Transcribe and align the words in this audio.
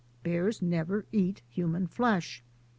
Bears 0.23 0.63
never 0.63 1.05
eat 1.11 1.43
human 1.47 1.85
flesh. 1.85 2.41